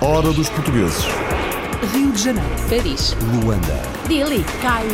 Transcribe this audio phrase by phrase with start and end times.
[0.00, 1.04] Hora dos portugueses.
[1.92, 3.82] Rio de Janeiro, Paris, Luanda.
[4.08, 4.90] Delhi, Cairo,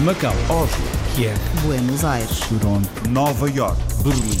[0.00, 0.84] Macau, Oslo.
[1.14, 2.40] Kiev, Buenos Aires.
[2.40, 2.88] Toronto.
[3.08, 3.78] Nova York.
[4.02, 4.40] Berlim.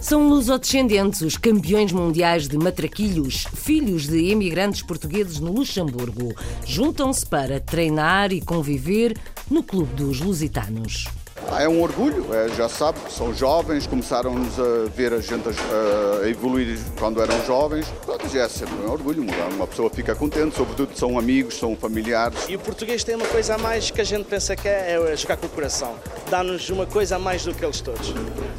[0.00, 6.32] São lusodescendentes os campeões mundiais de matraquilhos, filhos de imigrantes portugueses no Luxemburgo.
[6.64, 9.18] Juntam-se para treinar e conviver
[9.50, 11.08] no Clube dos Lusitanos.
[11.50, 16.24] Ah, É um orgulho, é, já sabe, são jovens, começaram-nos a ver a gente a,
[16.24, 17.86] a evoluir quando eram jovens.
[18.04, 22.46] Pronto, já é sempre um orgulho, uma pessoa fica contente, sobretudo são amigos, são familiares.
[22.48, 25.16] E o português tem uma coisa a mais que a gente pensa que é, é
[25.16, 25.94] jogar com o coração.
[26.28, 28.12] Dá-nos uma coisa a mais do que eles todos.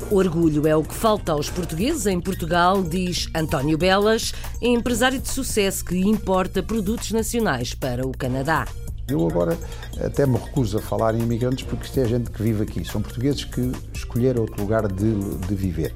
[0.09, 5.83] Orgulho é o que falta aos portugueses em Portugal, diz António Belas, empresário de sucesso
[5.83, 8.65] que importa produtos nacionais para o Canadá.
[9.09, 9.57] Eu agora
[10.03, 12.83] até me recuso a falar em imigrantes porque isto é gente que vive aqui.
[12.83, 15.13] São portugueses que escolheram outro lugar de,
[15.47, 15.93] de viver.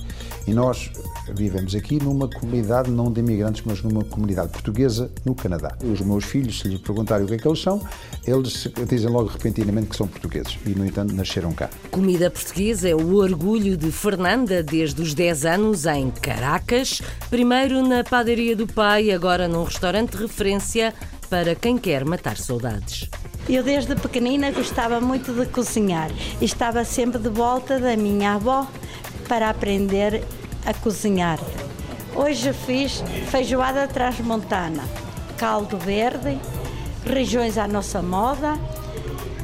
[0.47, 0.89] E nós
[1.35, 5.77] vivemos aqui numa comunidade não de imigrantes, mas numa comunidade portuguesa no Canadá.
[5.83, 7.81] Os meus filhos, se lhes perguntarem o que é que eles são,
[8.25, 11.69] eles dizem logo repentinamente que são portugueses e, no entanto, nasceram cá.
[11.91, 18.05] Comida portuguesa é o orgulho de Fernanda desde os 10 anos em Caracas, primeiro na
[18.05, 20.93] padaria do pai, agora num restaurante de referência
[21.31, 23.09] para quem quer matar saudades.
[23.47, 28.67] Eu desde pequenina gostava muito de cozinhar e estava sempre de volta da minha avó
[29.29, 30.25] para aprender
[30.65, 31.39] a cozinhar.
[32.13, 34.83] Hoje fiz feijoada transmontana,
[35.37, 36.37] caldo verde,
[37.05, 38.59] regiões à nossa moda,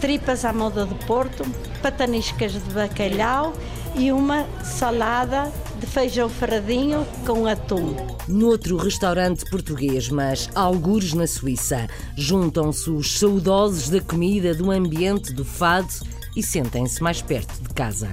[0.01, 1.45] tripas à moda de Porto,
[1.81, 3.53] pataniscas de bacalhau
[3.95, 7.95] e uma salada de feijão ferradinho com atum.
[8.27, 15.45] Noutro restaurante português, mas algures na Suíça, juntam-se os saudosos da comida, do ambiente, do
[15.45, 15.87] fado
[16.35, 18.09] e sentem-se mais perto de casa.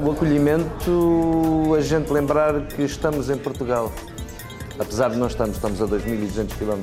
[0.00, 3.92] O acolhimento, a gente lembrar que estamos em Portugal.
[4.78, 6.80] Apesar de não estarmos, estamos a 2.200 km.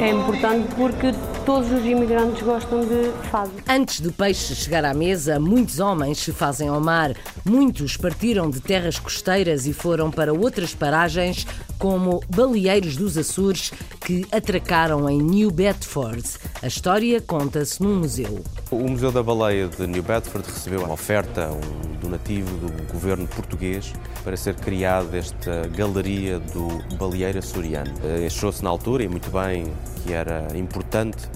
[0.00, 1.12] É importante porque
[1.44, 3.50] todos os imigrantes gostam de fado.
[3.68, 7.12] Antes do peixe chegar à mesa, muitos homens se fazem ao mar.
[7.44, 11.46] Muitos partiram de terras costeiras e foram para outras paragens,
[11.80, 16.22] como baleeiros dos Açores, que atracaram em New Bedford.
[16.62, 18.44] A história conta-se num museu.
[18.70, 23.94] O Museu da Baleia de New Bedford recebeu uma oferta, um donativo do governo português
[24.22, 27.92] para ser criada esta galeria do baleeiro açoriano.
[28.04, 29.72] Eh, Achou-se na altura, e muito bem,
[30.04, 31.28] que era importante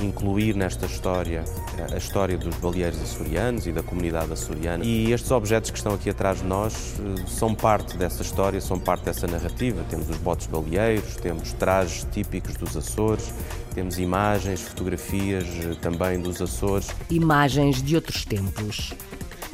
[0.00, 1.44] incluir nesta história
[1.78, 4.84] eh, a história dos baleeiros açorianos e da comunidade açoriana.
[4.84, 8.78] E estes objetos que estão aqui atrás de nós eh, são parte dessa história, são
[8.78, 9.84] parte dessa narrativa.
[9.88, 13.32] Temos os botes baleeiros, temos trajes típicos dos Açores,
[13.74, 16.88] temos imagens, fotografias eh, também dos Açores.
[17.10, 18.92] Imagens de outros tempos.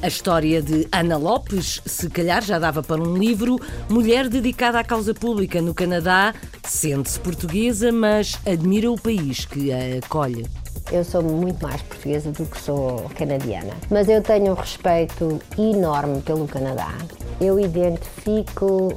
[0.01, 3.59] A história de Ana Lopes, se calhar já dava para um livro,
[3.91, 6.33] mulher dedicada à causa pública no Canadá,
[6.65, 10.47] sente-se portuguesa, mas admira o país que a acolhe.
[10.93, 16.23] Eu sou muito mais portuguesa do que sou canadiana, mas eu tenho um respeito enorme
[16.23, 16.95] pelo Canadá.
[17.41, 18.97] Eu identifico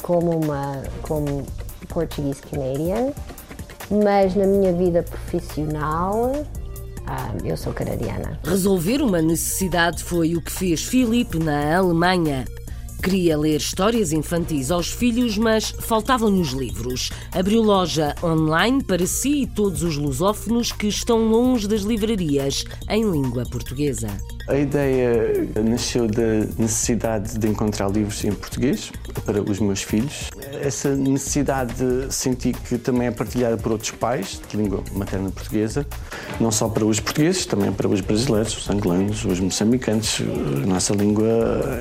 [0.00, 1.46] como uma como
[1.90, 3.12] português canadian,
[3.90, 6.32] mas na minha vida profissional
[7.06, 8.38] ah, eu sou canadiana.
[8.44, 12.44] Resolver uma necessidade foi o que fez Filipe na Alemanha.
[13.02, 17.10] Queria ler histórias infantis aos filhos, mas faltavam-lhe os livros.
[17.32, 23.10] Abriu loja online para si e todos os lusófonos que estão longe das livrarias em
[23.10, 24.08] língua portuguesa.
[24.46, 28.92] A ideia nasceu da necessidade de encontrar livros em português
[29.24, 30.30] para os meus filhos.
[30.60, 31.74] Essa necessidade
[32.10, 35.86] senti que também é partilhada por outros pais de língua materna portuguesa,
[36.38, 40.20] não só para os portugueses, também para os brasileiros, os angolanos, os moçambicanos.
[40.62, 41.26] A nossa língua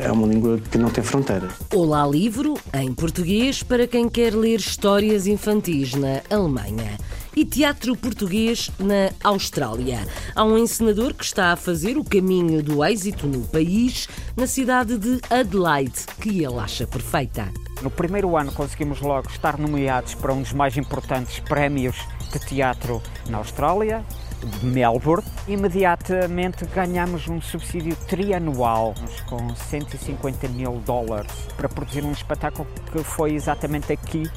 [0.02, 1.52] é uma língua que não tem fronteiras.
[1.74, 6.98] Olá Livro, em português, para quem quer ler histórias infantis na Alemanha.
[7.36, 10.06] E teatro português na Austrália.
[10.36, 14.08] Há um encenador que está a fazer o caminho do êxito no país,
[14.38, 17.52] na cidade de Adelaide, que ele acha perfeita.
[17.82, 21.96] No primeiro ano conseguimos logo estar nomeados para um dos mais importantes prémios
[22.32, 24.06] de teatro na Austrália,
[24.40, 25.26] de Melbourne.
[25.48, 28.94] Imediatamente ganhamos um subsídio trianual
[29.28, 34.30] com 150 mil dólares para produzir um espetáculo que foi exatamente aqui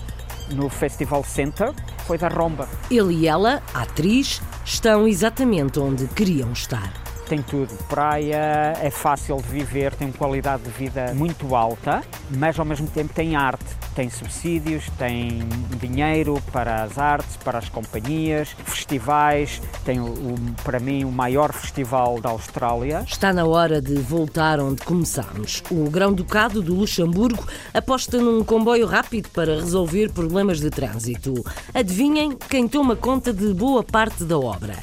[0.50, 1.72] no Festival Center,
[2.06, 2.68] foi da Romba.
[2.90, 7.05] Ele e ela, a atriz, estão exatamente onde queriam estar.
[7.26, 7.74] Tem tudo.
[7.88, 13.12] Praia é fácil de viver, tem qualidade de vida muito alta, mas ao mesmo tempo
[13.12, 13.64] tem arte,
[13.94, 15.40] tem subsídios, tem
[15.80, 22.20] dinheiro para as artes, para as companhias, festivais, tem o, para mim o maior festival
[22.20, 23.04] da Austrália.
[23.06, 25.62] Está na hora de voltar onde começámos.
[25.70, 27.44] O Grão-Ducado do Luxemburgo
[27.74, 31.34] aposta num comboio rápido para resolver problemas de trânsito.
[31.74, 34.76] Adivinhem quem toma conta de boa parte da obra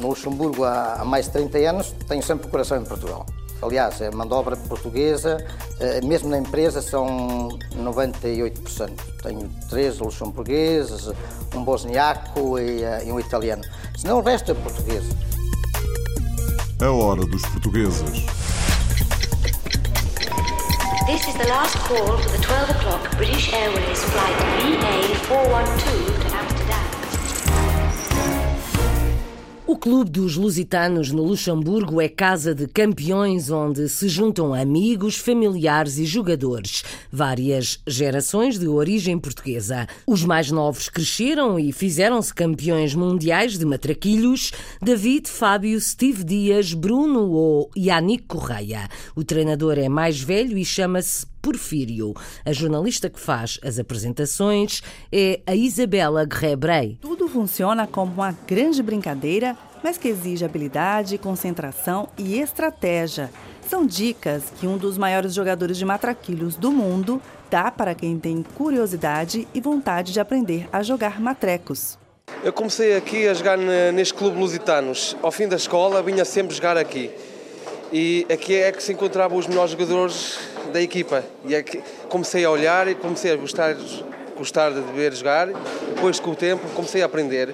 [0.00, 3.26] no Luxemburgo há, mais de 30 anos, tenho sempre o coração em Portugal.
[3.62, 5.36] Aliás, a mão de obra portuguesa,
[5.80, 8.90] eh, mesmo na empresa, são 98%.
[9.22, 11.10] Tenho três luxemburgueses,
[11.54, 13.62] um bosniaco eh, e, um italiano.
[13.98, 15.04] Senão o resto é português.
[16.80, 18.24] A hora dos portugueses.
[21.06, 26.29] This is the last call for the 12 o'clock British Airways flight VA412
[29.80, 36.04] Clube dos Lusitanos no Luxemburgo é casa de campeões onde se juntam amigos, familiares e
[36.04, 39.88] jogadores, várias gerações de origem portuguesa.
[40.06, 47.30] Os mais novos cresceram e fizeram-se campeões mundiais de matraquilhos: David, Fábio, Steve Dias, Bruno
[47.30, 48.86] ou Yannick Correia.
[49.16, 52.14] O treinador é mais velho e chama-se Porfírio.
[52.44, 54.82] A jornalista que faz as apresentações
[55.12, 56.98] é a Isabela Guerrebrei.
[57.00, 63.30] Tudo funciona como uma grande brincadeira, mas que exige habilidade, concentração e estratégia.
[63.68, 68.42] São dicas que um dos maiores jogadores de matraquilhos do mundo dá para quem tem
[68.42, 71.98] curiosidade e vontade de aprender a jogar matrecos.
[72.42, 75.16] Eu comecei aqui a jogar neste clube Lusitanos.
[75.22, 77.10] Ao fim da escola vinha sempre jogar aqui.
[77.92, 80.38] E aqui é que se encontravam os melhores jogadores
[80.72, 81.24] da equipa.
[81.44, 83.76] E é que comecei a olhar e comecei a gostar,
[84.36, 85.48] gostar de ver jogar.
[85.48, 87.52] Depois, com o tempo, comecei a aprender.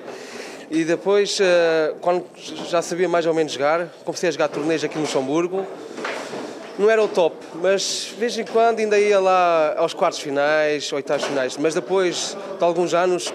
[0.71, 2.25] E depois, eh, quando
[2.69, 5.67] já sabia mais ou menos jogar, comecei a jogar torneios aqui no Luxemburgo.
[6.79, 10.93] Não era o top, mas de vez em quando ainda ia lá aos quartos finais,
[10.93, 11.56] oitavos finais.
[11.56, 13.33] Mas depois de alguns anos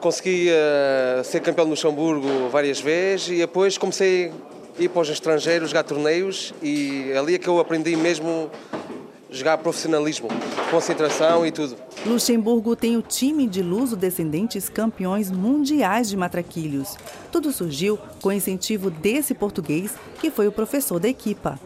[0.00, 4.30] consegui uh, ser campeão do Luxemburgo várias vezes e depois comecei
[4.78, 8.50] ir para os estrangeiros jogar torneios e ali é que eu aprendi mesmo
[9.30, 10.28] jogar profissionalismo,
[10.70, 11.76] concentração e tudo.
[12.04, 16.96] Luxemburgo tem o time de luso-descendentes campeões mundiais de matraquilhos.
[17.32, 21.58] Tudo surgiu com o incentivo desse português, que foi o professor da equipa.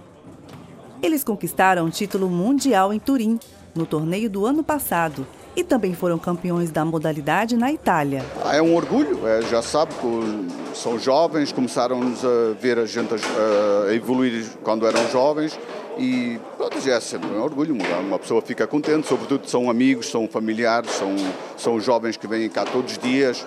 [1.03, 3.39] Eles conquistaram o título mundial em Turim,
[3.75, 8.25] no torneio do ano passado, e também foram campeões da modalidade na Itália.
[8.53, 13.89] É um orgulho, é, já sabe que são jovens, começaram a ver a gente a,
[13.89, 15.59] a evoluir quando eram jovens
[15.99, 20.91] e pronto, é sempre um orgulho, uma pessoa fica contente, sobretudo são amigos, são familiares,
[20.93, 21.15] são,
[21.57, 23.47] são jovens que vêm cá todos os dias.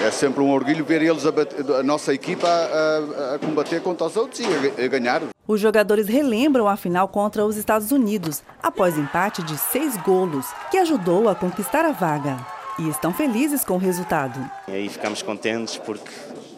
[0.00, 4.06] É, é sempre um orgulho ver eles, a, a nossa equipa, a, a, combater contra
[4.06, 5.22] os outros e a ganhar.
[5.48, 10.78] Os jogadores relembram a final contra os Estados Unidos, após empate de seis golos, que
[10.78, 12.36] ajudou a conquistar a vaga.
[12.78, 14.38] E estão felizes com o resultado.
[14.66, 16.10] E aí ficamos contentes porque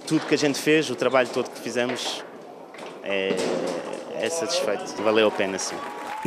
[0.06, 2.25] tudo que a gente fez, o trabalho todo que fizemos,
[3.05, 3.37] é,
[4.14, 5.02] é satisfeito.
[5.02, 5.76] Valeu a pena, sim.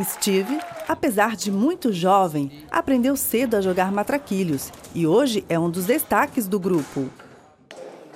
[0.03, 5.85] Steve, apesar de muito jovem, aprendeu cedo a jogar matraquilhos e hoje é um dos
[5.85, 7.09] destaques do grupo.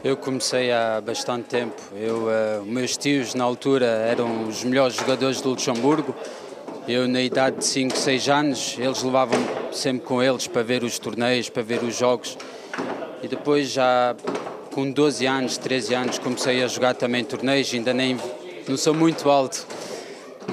[0.06, 1.81] Eu comecei há bastante tempo.
[1.96, 6.13] Eu, uh, meus tios, na altura, eram os melhores jogadores do Luxemburgo.
[6.88, 9.40] Eu, na idade de 5, 6 anos, eles levavam
[9.72, 12.38] sempre com eles para ver os torneios, para ver os jogos.
[13.24, 14.16] E depois, já
[14.75, 17.74] com 12 anos, 13 anos, comecei a jogar também torneios.
[17.74, 18.16] Ainda nem
[18.68, 19.65] não sou muito alto,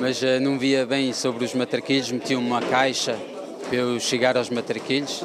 [0.01, 2.11] mas uh, não via bem sobre os matraquilhos.
[2.11, 3.19] Meti uma caixa
[3.69, 5.23] para eu chegar aos matraquilhos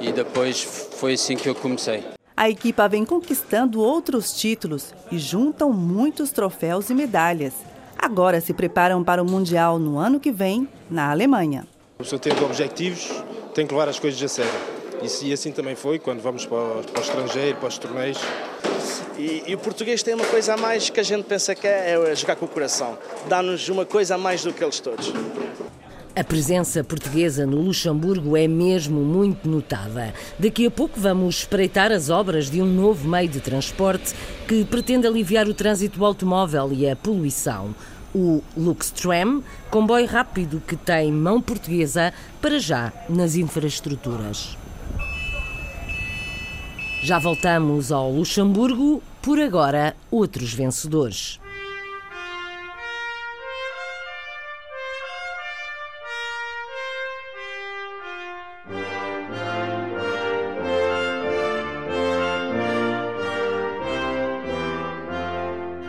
[0.00, 2.17] e depois foi assim que eu comecei.
[2.38, 7.52] A equipa vem conquistando outros títulos e juntam muitos troféus e medalhas.
[7.98, 11.66] Agora se preparam para o Mundial no ano que vem, na Alemanha.
[11.98, 13.10] O senhor tem objetivos,
[13.52, 14.52] tem que levar as coisas a sério.
[15.20, 18.18] E assim também foi quando vamos para o, para o estrangeiro, para os torneios.
[19.18, 21.98] E, e, o português tem uma coisa a mais que a gente pensa que é,
[22.08, 22.96] é jogar com o coração.
[23.28, 25.12] Dá-nos uma coisa a mais do que eles todos.
[26.18, 30.12] A presença portuguesa no Luxemburgo é mesmo muito notada.
[30.36, 34.16] Daqui a pouco vamos espreitar as obras de um novo meio de transporte
[34.48, 37.72] que pretende aliviar o trânsito automóvel e a poluição.
[38.12, 44.58] O Luxtram, comboio rápido que tem mão portuguesa para já nas infraestruturas.
[47.00, 51.38] Já voltamos ao Luxemburgo, por agora outros vencedores.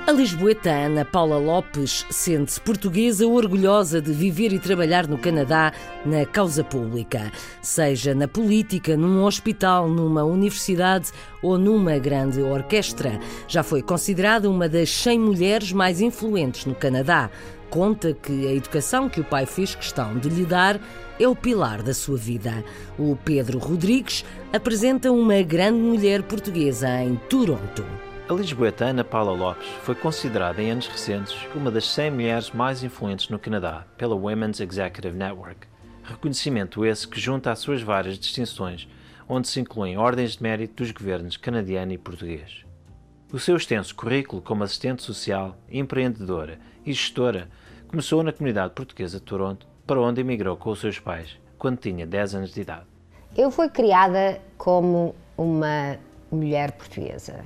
[0.10, 5.72] A lisboeta Ana Paula Lopes sente-se portuguesa orgulhosa de viver e trabalhar no Canadá
[6.04, 11.12] na causa pública, seja na política, num hospital, numa universidade
[11.44, 13.20] ou numa grande orquestra.
[13.48, 17.30] Já foi considerada uma das 100 mulheres mais influentes no Canadá.
[17.70, 20.82] Conta que a educação que o pai fez questão de lhe dar
[21.20, 22.66] é o pilar da sua vida.
[22.98, 28.09] O Pedro Rodrigues apresenta uma grande mulher portuguesa em Toronto.
[28.30, 32.84] A lisboeta Ana Paula Lopes foi considerada em anos recentes uma das 100 mulheres mais
[32.84, 35.68] influentes no Canadá pela Women's Executive Network.
[36.04, 38.88] Reconhecimento esse que junta às suas várias distinções,
[39.28, 42.64] onde se incluem ordens de mérito dos governos canadiano e português.
[43.34, 47.50] O seu extenso currículo como assistente social, empreendedora e gestora
[47.88, 52.06] começou na comunidade portuguesa de Toronto, para onde emigrou com os seus pais quando tinha
[52.06, 52.86] 10 anos de idade.
[53.36, 55.98] Eu fui criada como uma
[56.32, 57.44] mulher portuguesa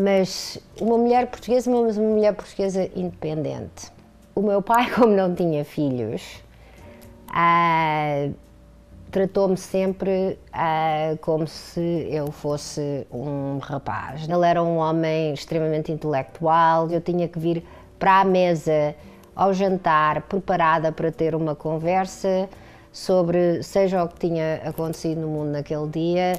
[0.00, 3.92] mas uma mulher portuguesa, mas uma mulher portuguesa independente.
[4.34, 6.42] O meu pai, como não tinha filhos,
[7.28, 8.28] ah,
[9.10, 14.28] tratou-me sempre ah, como se eu fosse um rapaz.
[14.28, 17.64] Ele era um homem extremamente intelectual, eu tinha que vir
[17.98, 18.94] para a mesa
[19.34, 22.48] ao jantar preparada para ter uma conversa
[22.92, 26.32] sobre seja o que tinha acontecido no mundo naquele dia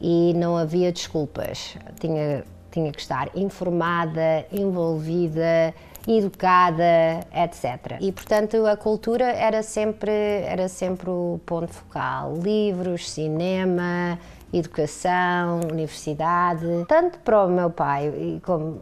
[0.00, 1.76] e não havia desculpas.
[1.98, 5.72] Tinha tinha que estar informada, envolvida,
[6.08, 7.98] educada, etc.
[8.00, 14.18] E portanto a cultura era sempre era sempre o ponto focal, livros, cinema,
[14.52, 18.80] educação, universidade, tanto para o meu pai como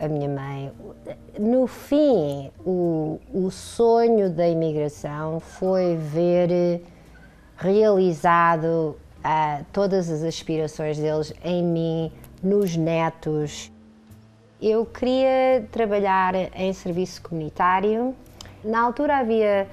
[0.00, 0.72] a minha mãe.
[1.36, 6.82] No fim, o, o sonho da imigração foi ver
[7.56, 12.12] realizado uh, todas as aspirações deles em mim
[12.44, 13.72] nos netos.
[14.60, 18.14] Eu queria trabalhar em serviço comunitário.
[18.62, 19.66] Na altura havia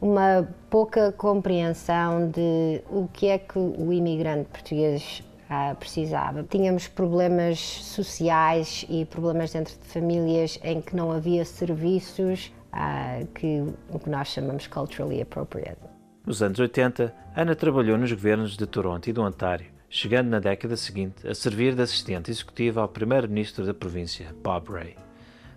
[0.00, 6.42] uma pouca compreensão de o que é que o imigrante português ah, precisava.
[6.42, 13.62] Tínhamos problemas sociais e problemas dentro de famílias em que não havia serviços ah, que
[13.90, 15.78] o que nós chamamos culturally appropriate.
[16.26, 20.76] Nos anos 80, Ana trabalhou nos governos de Toronto e do Ontário chegando na década
[20.76, 24.96] seguinte a servir de assistente executiva ao primeiro-ministro da província, Bob Ray.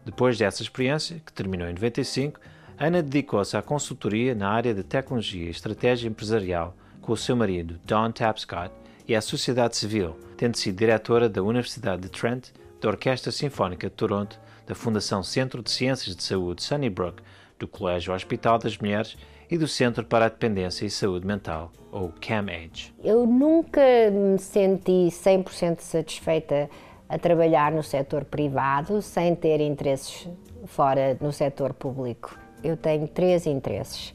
[0.06, 2.40] Depois dessa experiência, que terminou em 95,
[2.78, 7.80] Ana dedicou-se à consultoria na área de tecnologia e estratégia empresarial com o seu marido,
[7.84, 8.72] Don Tapscott,
[9.08, 13.96] e à sociedade civil, tendo sido diretora da Universidade de Trent, da Orquestra Sinfónica de
[13.96, 17.24] Toronto, da Fundação Centro de Ciências de Saúde Sunnybrook,
[17.58, 19.18] do Colégio Hospital das Mulheres
[19.50, 22.94] e do Centro para a Dependência e Saúde Mental, ou CAMAGE.
[23.04, 26.70] Eu nunca me senti 100% satisfeita
[27.08, 30.28] a trabalhar no setor privado sem ter interesses
[30.66, 32.38] fora no setor público.
[32.64, 34.14] Eu tenho três interesses: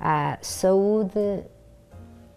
[0.00, 1.44] a saúde,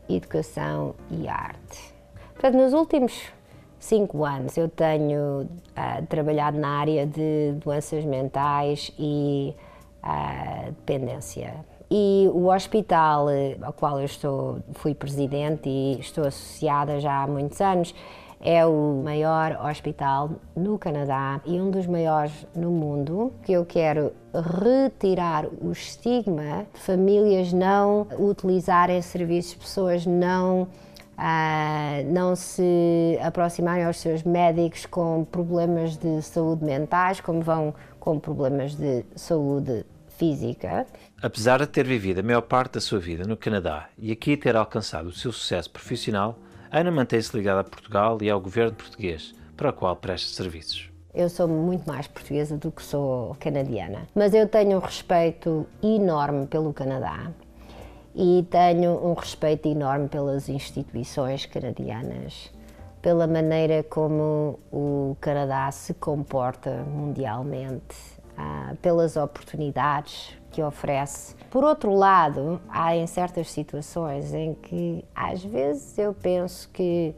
[0.07, 1.93] educação e arte.
[2.33, 3.31] Portanto, nos últimos
[3.79, 9.55] cinco anos eu tenho uh, trabalhado na área de doenças mentais e
[10.03, 11.53] uh, dependência.
[11.93, 17.27] E o hospital eh, ao qual eu estou, fui presidente e estou associada já há
[17.27, 17.93] muitos anos,
[18.39, 24.13] é o maior hospital no Canadá e um dos maiores no mundo, que eu quero
[24.33, 30.67] retirar o estigma de famílias não utilizarem serviços, pessoas não
[31.11, 38.17] Uh, não se aproximarem aos seus médicos com problemas de saúde mentais, como vão com
[38.17, 39.85] problemas de saúde
[40.21, 40.85] física.
[41.19, 44.55] Apesar de ter vivido a maior parte da sua vida no Canadá e aqui ter
[44.55, 46.37] alcançado o seu sucesso profissional,
[46.71, 50.91] Ana mantém-se ligada a Portugal e ao governo português, para o qual presta serviços.
[51.11, 56.45] Eu sou muito mais portuguesa do que sou canadiana, mas eu tenho um respeito enorme
[56.45, 57.31] pelo Canadá
[58.13, 62.51] e tenho um respeito enorme pelas instituições canadianas,
[63.01, 71.35] pela maneira como o Canadá se comporta mundialmente ah, pelas oportunidades que oferece.
[71.49, 77.15] Por outro lado, há em certas situações em que às vezes eu penso que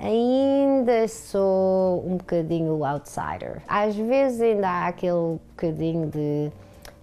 [0.00, 3.62] ainda sou um bocadinho outsider.
[3.66, 6.50] Às vezes ainda há aquele bocadinho de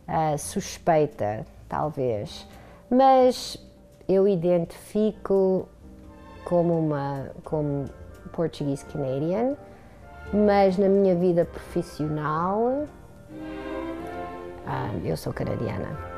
[0.07, 2.47] uh, suspeita, talvez,
[2.89, 3.57] mas
[4.07, 5.67] eu identifico
[6.43, 7.85] como uma como
[8.31, 9.55] português canadian,
[10.33, 12.85] mas na minha vida profissional
[15.03, 16.14] eu sou canadiana.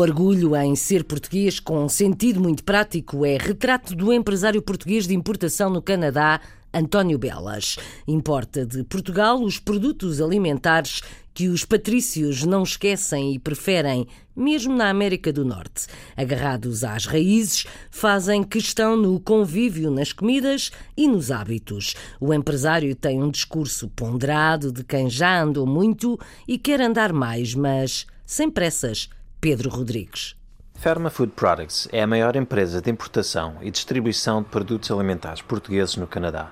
[0.00, 5.14] Orgulho em ser português, com um sentido muito prático, é retrato do empresário português de
[5.14, 6.40] importação no Canadá,
[6.72, 7.76] António Belas.
[8.08, 11.02] Importa de Portugal os produtos alimentares
[11.34, 15.86] que os patrícios não esquecem e preferem, mesmo na América do Norte.
[16.16, 21.94] Agarrados às raízes, fazem questão no convívio nas comidas e nos hábitos.
[22.18, 27.54] O empresário tem um discurso ponderado de quem já andou muito e quer andar mais,
[27.54, 29.08] mas sem pressas
[29.40, 30.36] Pedro Rodrigues.
[30.74, 35.96] Ferma Food Products é a maior empresa de importação e distribuição de produtos alimentares portugueses
[35.96, 36.50] no Canadá.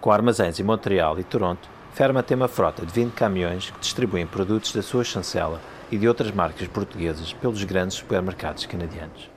[0.00, 4.24] Com armazéns em Montreal e Toronto, Ferma tem uma frota de 20 caminhões que distribuem
[4.24, 5.60] produtos da sua chancela
[5.90, 9.28] e de outras marcas portuguesas pelos grandes supermercados canadianos.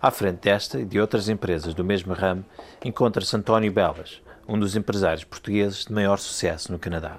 [0.00, 2.42] À frente desta e de outras empresas do mesmo ramo,
[2.82, 7.18] encontra-se António Belas, um dos empresários portugueses de maior sucesso no Canadá.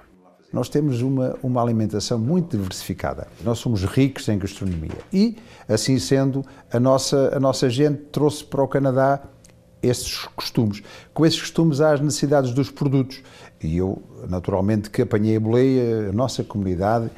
[0.56, 3.28] Nós temos uma, uma alimentação muito diversificada.
[3.44, 4.98] Nós somos ricos em gastronomia.
[5.12, 5.36] E,
[5.68, 9.22] assim sendo, a nossa, a nossa gente trouxe para o Canadá
[9.84, 10.82] esses costumes.
[11.14, 13.22] Com esses costumes há as necessidades dos produtos.
[13.62, 17.12] E eu, naturalmente, que apanhei a boleia, a nossa comunidade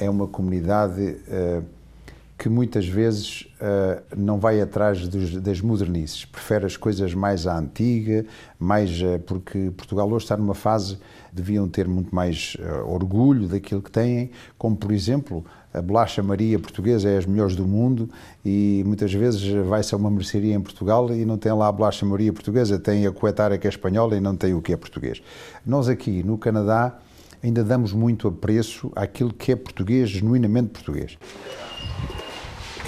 [0.00, 1.64] é uma comunidade uh,
[2.40, 7.58] que muitas vezes uh, não vai atrás dos, das modernices, prefere as coisas mais à
[7.58, 8.24] antiga,
[8.58, 10.96] mais uh, porque Portugal hoje está numa fase
[11.30, 16.58] deviam ter muito mais uh, orgulho daquilo que têm, como por exemplo a bolacha Maria
[16.58, 18.08] portuguesa é as melhores do mundo
[18.42, 22.06] e muitas vezes vai-se a uma mercearia em Portugal e não tem lá a bolacha
[22.06, 25.20] Maria portuguesa, tem a coetária que é espanhola e não tem o que é português.
[25.64, 26.98] Nós aqui no Canadá
[27.42, 31.18] ainda damos muito apreço àquilo que é português, genuinamente português.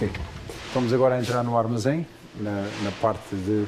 [0.02, 0.10] Ok.
[0.74, 2.04] Vamos agora entrar no armazém,
[2.40, 3.64] na, na parte de,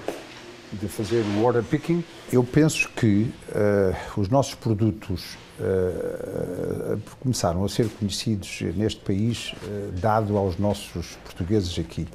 [0.72, 2.02] de fazer o order picking.
[2.32, 9.92] Eu penso que uh, os nossos produtos uh, começaram a ser conhecidos neste país, uh,
[10.00, 12.08] dado aos nossos portugueses aqui.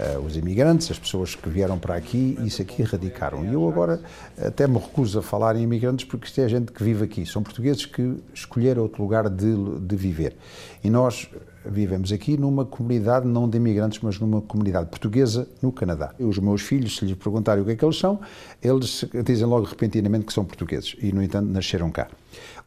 [0.00, 3.44] Uh, os imigrantes, as pessoas que vieram para aqui isso aqui radicaram.
[3.44, 4.00] E eu agora
[4.38, 7.26] até me recuso a falar em imigrantes porque isto é gente que vive aqui.
[7.26, 10.34] São portugueses que escolheram outro lugar de, de viver.
[10.82, 11.28] E nós
[11.70, 16.14] vivemos aqui numa comunidade não de imigrantes, mas numa comunidade portuguesa no Canadá.
[16.18, 18.20] Os meus filhos, se lhes perguntarem o que é que eles são,
[18.62, 22.08] eles dizem logo repentinamente que são portugueses e, no entanto, nasceram cá.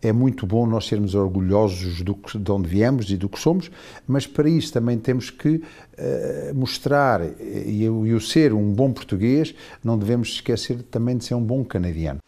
[0.01, 3.69] É muito bom nós sermos orgulhosos do que, de onde viemos e do que somos,
[4.07, 9.53] mas para isso também temos que uh, mostrar, e, e o ser um bom português,
[9.83, 12.19] não devemos esquecer também de ser um bom canadiano.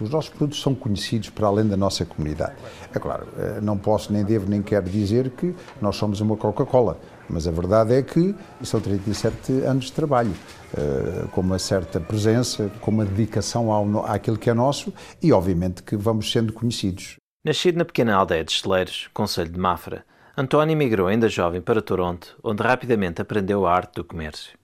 [0.00, 2.54] Os nossos produtos são conhecidos para além da nossa comunidade.
[2.94, 6.98] É claro, eh, não posso, nem devo, nem quero dizer que nós somos uma Coca-Cola,
[7.28, 10.32] mas a verdade é que são 37 anos de trabalho,
[10.76, 15.82] eh, com uma certa presença, com uma dedicação ao, àquilo que é nosso e, obviamente,
[15.82, 17.16] que vamos sendo conhecidos.
[17.44, 20.04] Nascido na pequena aldeia de Esteleiros, Conselho de Mafra,
[20.36, 24.58] António emigrou ainda jovem para Toronto, onde rapidamente aprendeu a arte do comércio.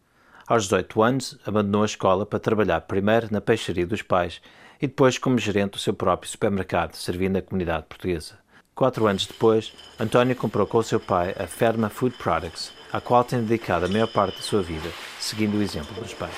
[0.49, 4.41] Aos 18 anos, abandonou a escola para trabalhar primeiro na peixaria dos pais
[4.81, 8.35] e depois como gerente do seu próprio supermercado, servindo a comunidade portuguesa.
[8.75, 13.25] Quatro anos depois, António comprou com o seu pai a Ferma Food Products, à qual
[13.25, 16.35] tem dedicado a maior parte da sua vida, seguindo o exemplo dos pais.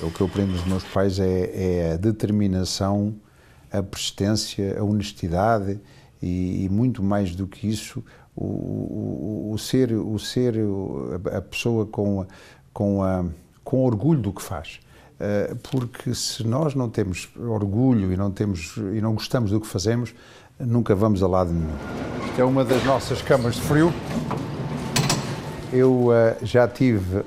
[0.00, 3.14] O que eu aprendo dos meus pais é, é a determinação,
[3.70, 5.78] a persistência, a honestidade
[6.22, 8.02] e, e muito mais do que isso,
[8.34, 10.54] o, o, o ser, o ser
[11.32, 12.26] a pessoa com,
[12.72, 13.24] com, a,
[13.62, 14.80] com orgulho do que faz.
[15.18, 19.66] Eh, porque se nós não temos orgulho e não, temos, e não gostamos do que
[19.66, 20.14] fazemos,
[20.58, 21.74] nunca vamos a lado nenhum.
[22.26, 23.92] Isto é uma das nossas camas de frio.
[25.72, 27.22] Eu uh, já tive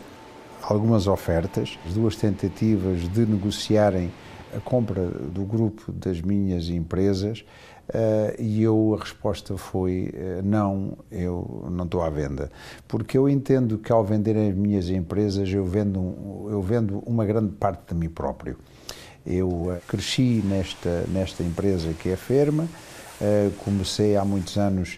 [0.62, 4.12] algumas ofertas, duas tentativas de negociarem
[4.56, 7.44] a compra do grupo das minhas empresas
[7.90, 12.52] Uh, e eu, a resposta foi uh, não, eu não estou à venda.
[12.88, 17.52] Porque eu entendo que ao vender as minhas empresas eu vendo, eu vendo uma grande
[17.54, 18.58] parte de mim próprio.
[19.26, 22.68] Eu uh, cresci nesta, nesta empresa que é a Ferma,
[23.66, 24.98] comecei há muitos anos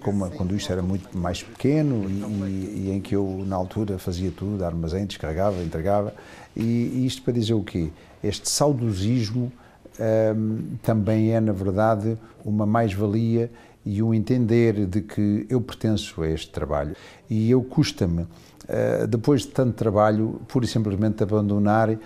[0.00, 2.04] como, quando isto era muito mais pequeno
[2.46, 6.14] e, e, em que eu na altura fazia tudo, armazém, descarregava, entregava
[6.54, 7.88] e, e isto para dizer o quê?
[8.22, 9.50] Este saudosismo
[9.98, 13.50] um, também é, na verdade, uma mais-valia
[13.84, 16.94] e um entender de que eu pertenço a este trabalho.
[17.28, 21.98] E eu custa-me, uh, depois de tanto trabalho, pura e simplesmente abandonar uh,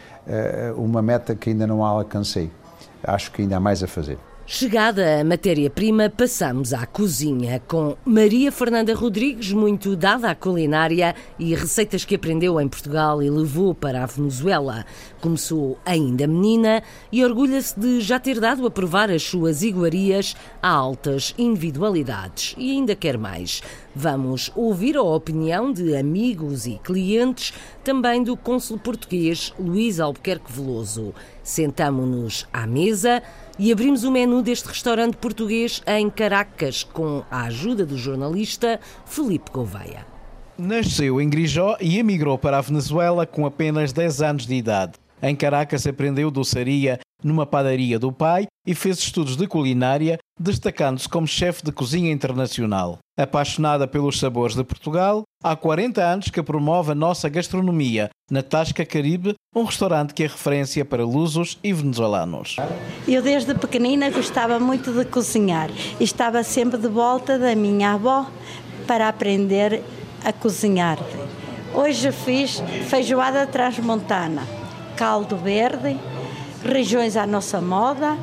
[0.77, 2.51] uma meta que ainda não alcancei.
[3.03, 4.19] Acho que ainda há mais a fazer.
[4.55, 11.55] Chegada a matéria-prima, passamos à cozinha com Maria Fernanda Rodrigues, muito dada à culinária e
[11.55, 14.85] receitas que aprendeu em Portugal e levou para a Venezuela.
[15.23, 20.69] Começou ainda menina e orgulha-se de já ter dado a provar as suas iguarias a
[20.69, 23.63] altas individualidades e ainda quer mais.
[23.97, 31.15] Vamos ouvir a opinião de amigos e clientes, também do cônsul português Luís Albuquerque Veloso.
[31.43, 33.23] Sentamo-nos à mesa
[33.59, 39.51] e abrimos o menu deste restaurante português em Caracas com a ajuda do jornalista Felipe
[39.51, 40.07] Gouveia.
[40.59, 44.93] Nasceu em Grijó e emigrou para a Venezuela com apenas 10 anos de idade.
[45.23, 51.27] Em Caracas aprendeu doçaria numa padaria do pai e fez estudos de culinária, destacando-se como
[51.27, 52.99] chefe de cozinha internacional.
[53.17, 58.85] Apaixonada pelos sabores de Portugal, há 40 anos que promove a nossa gastronomia na Tasca
[58.87, 62.57] Caribe, um restaurante que é referência para lusos e venezuelanos.
[63.07, 68.31] Eu desde pequenina gostava muito de cozinhar e estava sempre de volta da minha avó
[68.87, 69.83] para aprender
[70.25, 70.99] a cozinhar.
[71.75, 74.47] Hoje fiz feijoada transmontana,
[74.97, 75.99] caldo verde,
[76.65, 78.17] regiões à nossa moda,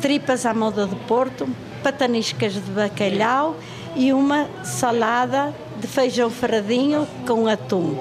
[0.00, 1.48] tripas à moda de Porto,
[1.82, 3.56] pataniscas de bacalhau
[3.96, 7.96] e uma salada de feijão ferradinho com atum.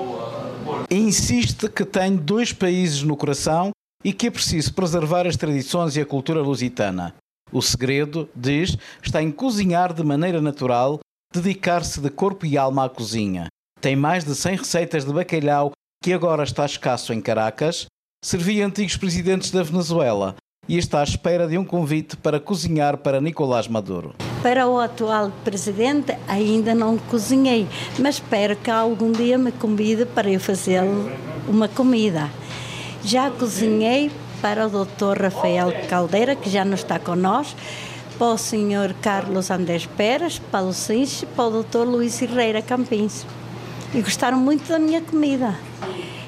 [0.91, 3.71] Insiste que tem dois países no coração
[4.03, 7.15] e que é preciso preservar as tradições e a cultura lusitana.
[7.51, 10.99] O segredo, diz, está em cozinhar de maneira natural,
[11.33, 13.47] dedicar-se de corpo e alma à cozinha.
[13.81, 15.71] Tem mais de 100 receitas de bacalhau
[16.03, 17.85] que agora está escasso em Caracas,
[18.23, 20.35] servia antigos presidentes da Venezuela
[20.69, 24.13] e está à espera de um convite para cozinhar para Nicolás Maduro.
[24.43, 30.29] Para o atual presidente ainda não cozinhei, mas espero que algum dia me convide para
[30.29, 30.83] eu fazer
[31.47, 32.29] uma comida.
[33.03, 34.11] Já cozinhei
[34.43, 35.23] para o Dr.
[35.23, 37.59] Rafael Caldeira, que já não está conosco,
[38.19, 38.93] para o Sr.
[39.01, 41.79] Carlos Andrés Pérez, para o Cinche, para o Dr.
[41.79, 43.25] Luís Herrera Campins.
[43.93, 45.55] E gostaram muito da minha comida.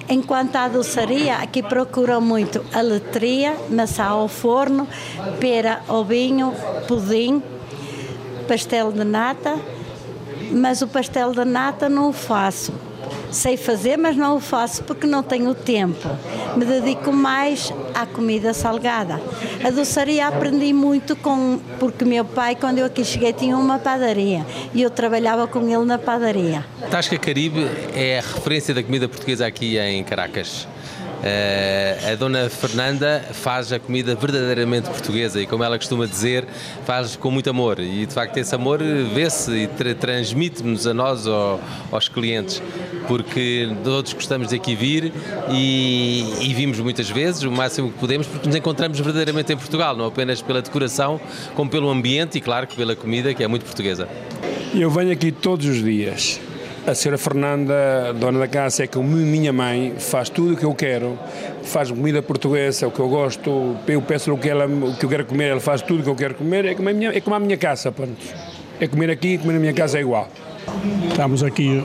[0.09, 4.87] Enquanto a doçaria, aqui procuram muito a letria, maçã ao forno,
[5.39, 6.53] pera ao vinho,
[6.87, 7.41] pudim,
[8.47, 9.57] pastel de nata,
[10.51, 12.73] mas o pastel de nata não o faço.
[13.31, 16.07] Sei fazer, mas não o faço porque não tenho tempo.
[16.55, 19.21] Me dedico mais à comida salgada.
[19.63, 24.45] A doçaria aprendi muito com porque meu pai, quando eu aqui cheguei, tinha uma padaria
[24.73, 26.65] e eu trabalhava com ele na padaria.
[26.89, 30.67] Tasca Caribe é a referência da comida portuguesa aqui em Caracas.
[31.21, 36.47] Uh, a dona Fernanda faz a comida verdadeiramente portuguesa e, como ela costuma dizer,
[36.83, 37.79] faz com muito amor.
[37.79, 38.79] E de facto, esse amor
[39.13, 42.61] vê-se e tra transmite-nos a nós, ao, aos clientes,
[43.07, 45.13] porque todos gostamos de aqui vir
[45.51, 49.95] e, e vimos muitas vezes, o máximo que podemos, porque nos encontramos verdadeiramente em Portugal,
[49.95, 51.21] não apenas pela decoração,
[51.53, 54.09] como pelo ambiente e, claro, que pela comida, que é muito portuguesa.
[54.73, 56.39] Eu venho aqui todos os dias
[56.85, 60.73] a senhora Fernanda, dona da casa, é como minha mãe, faz tudo o que eu
[60.73, 61.17] quero,
[61.63, 65.09] faz comida portuguesa, o que eu gosto, eu peço o que, ela, o que eu
[65.09, 67.21] quero comer, ela faz tudo o que eu quero comer, é como a minha, é
[67.21, 68.17] como a minha casa, pronto.
[68.79, 70.27] É comer aqui e comer na minha casa é igual.
[71.07, 71.83] Estamos aqui,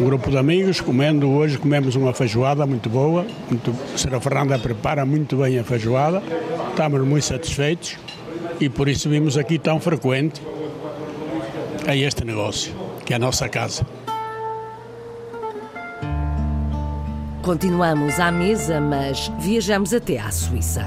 [0.00, 4.58] um grupo de amigos, comendo hoje, comemos uma feijoada muito boa, muito, a senhora Fernanda
[4.58, 6.20] prepara muito bem a feijoada,
[6.70, 7.96] estamos muito satisfeitos
[8.58, 10.42] e por isso vimos aqui tão frequente
[11.86, 13.99] a este negócio, que é a nossa casa.
[17.42, 20.84] Continuamos à mesa, mas viajamos até à Suíça.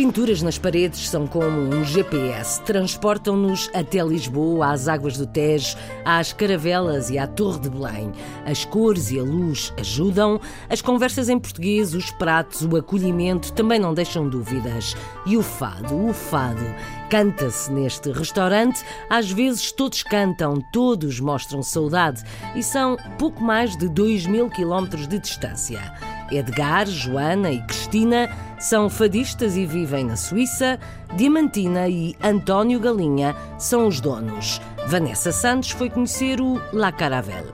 [0.00, 6.32] Pinturas nas paredes são como um GPS, transportam-nos até Lisboa, às águas do Tejo, às
[6.32, 8.10] caravelas e à Torre de Belém.
[8.46, 13.78] As cores e a luz ajudam, as conversas em português, os pratos, o acolhimento também
[13.78, 14.96] não deixam dúvidas.
[15.26, 16.64] E o fado, o fado,
[17.10, 22.24] canta-se neste restaurante, às vezes todos cantam, todos mostram saudade
[22.56, 25.92] e são pouco mais de 2 mil quilómetros de distância.
[26.30, 30.78] Edgar, Joana e Cristina são fadistas e vivem na Suíça.
[31.16, 34.60] Diamantina e António Galinha são os donos.
[34.86, 37.52] Vanessa Santos foi conhecer o La Caravelle.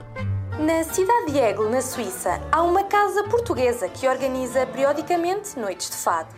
[0.59, 5.97] Na cidade de Aigle, na Suíça, há uma casa portuguesa que organiza periodicamente noites de
[5.97, 6.29] fado.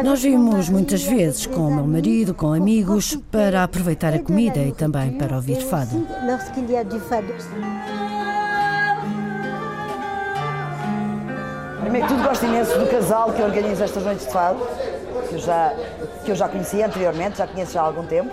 [0.00, 4.72] Nós vimos muitas vezes com o meu marido, com amigos, para aproveitar a comida e
[4.72, 6.06] também para ouvir fado.
[11.80, 14.60] Primeiro que tudo, gosto imenso do casal que organiza estas noites de fado,
[15.28, 15.74] que eu já,
[16.24, 18.32] que eu já conhecia anteriormente, já conheço já há algum tempo.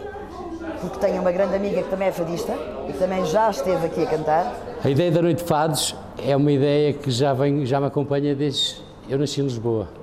[0.82, 2.54] porque tenho uma grande amiga que também é fadista
[2.88, 4.56] e também já esteve aqui a cantar.
[4.84, 5.95] A ideia da Noite de Fados
[6.26, 8.78] é uma ideia que já, vem, já me acompanha desde
[9.10, 9.98] eu nasci em Lisboa.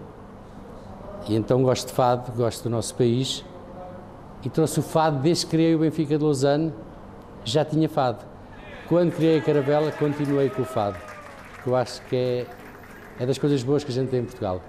[1.28, 3.44] E então gosto de fado, gosto do nosso país
[4.44, 6.72] e trouxe o fado desde que criei o Benfica de Lausanne,
[7.44, 8.24] já tinha fado.
[8.88, 10.96] Quando criei a Caravela, continuei com o fado,
[11.62, 12.46] que eu acho que é,
[13.18, 14.60] é das coisas boas que a gente tem em Portugal.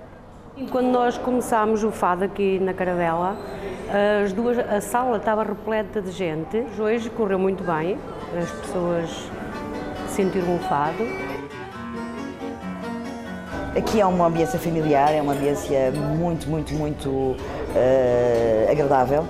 [0.71, 3.37] Quando nós começámos o fado aqui na Caravela,
[4.23, 6.65] as duas, a sala estava repleta de gente.
[6.79, 7.99] Hoje correu muito bem,
[8.35, 9.29] as pessoas
[10.07, 11.03] sentiram o fado.
[13.77, 19.23] Aqui é uma ambiência familiar, é uma ambiência muito, muito, muito uh, agradável.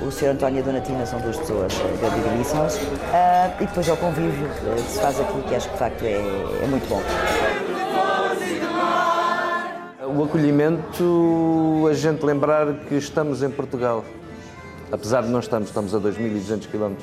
[0.00, 0.28] O Sr.
[0.28, 2.76] António e a Dona Tina são duas pessoas agradabilíssimas.
[2.76, 6.02] Uh, e depois é o convívio que se faz aqui, que acho que de facto
[6.02, 7.02] é, é muito bom.
[10.16, 14.02] O acolhimento, a gente lembrar que estamos em Portugal.
[14.90, 16.94] Apesar de não estamos, estamos a 2.200 km.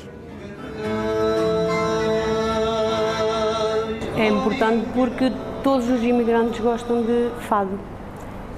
[4.18, 5.32] É importante porque
[5.64, 7.80] todos os imigrantes gostam de fado.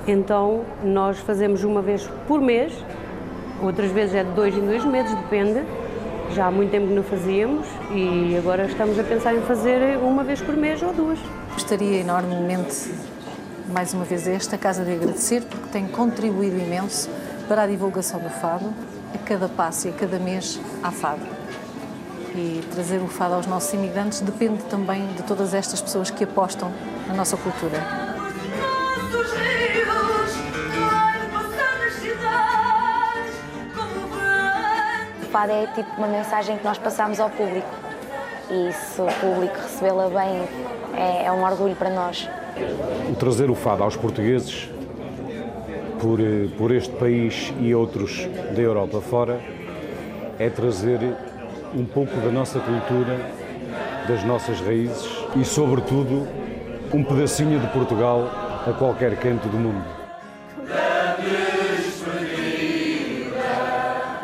[0.07, 2.73] Então nós fazemos uma vez por mês,
[3.61, 5.63] outras vezes é de dois em dois meses, depende.
[6.31, 10.23] Já há muito tempo que não fazíamos e agora estamos a pensar em fazer uma
[10.23, 11.19] vez por mês ou duas.
[11.53, 12.91] Gostaria enormemente,
[13.71, 17.09] mais uma vez, a esta casa de agradecer porque tem contribuído imenso
[17.47, 18.73] para a divulgação do fado.
[19.13, 21.21] A cada passo e a cada mês há fado
[22.35, 26.71] e trazer o fado aos nossos imigrantes depende também de todas estas pessoas que apostam
[27.13, 27.77] na nossa cultura.
[35.21, 37.67] O fado é tipo uma mensagem que nós passamos ao público
[38.49, 40.47] e se o público recebê-la bem
[40.95, 42.27] é, é um orgulho para nós.
[43.09, 44.69] O trazer o fado aos portugueses
[45.99, 46.19] por,
[46.57, 49.39] por este país e outros da Europa fora
[50.39, 50.99] é trazer
[51.75, 53.19] um pouco da nossa cultura,
[54.07, 56.42] das nossas raízes e, sobretudo,
[56.93, 58.29] um pedacinho de Portugal
[58.67, 59.83] a qualquer canto do mundo.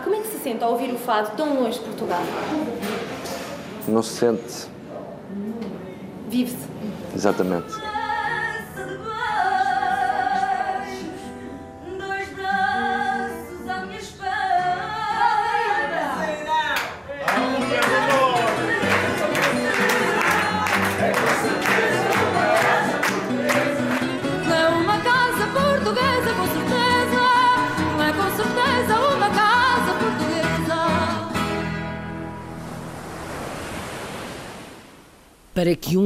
[0.03, 2.21] Como é que se sente ao ouvir o fado tão longe de Portugal?
[3.87, 4.67] Não se sente.
[6.29, 6.67] Vive-se.
[7.15, 7.88] Exatamente.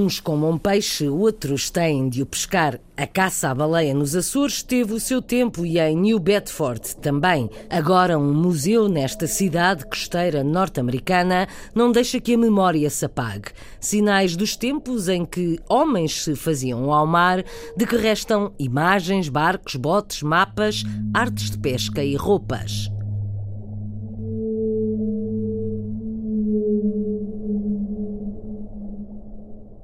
[0.04, 2.78] Uns comam peixe, outros têm de o pescar.
[2.98, 7.50] A caça à baleia nos Açores teve o seu tempo e em New Bedford também.
[7.70, 13.52] Agora, um museu nesta cidade costeira norte-americana não deixa que a memória se apague.
[13.80, 17.44] Sinais dos tempos em que homens se faziam ao mar,
[17.78, 22.93] de que restam imagens, barcos, botes, mapas, artes de pesca e roupas.